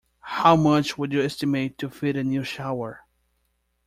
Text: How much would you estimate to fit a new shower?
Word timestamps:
How 0.41 0.55
much 0.55 0.97
would 0.97 1.13
you 1.13 1.21
estimate 1.21 1.77
to 1.77 1.87
fit 1.87 2.15
a 2.15 2.23
new 2.23 2.43
shower? 2.43 3.05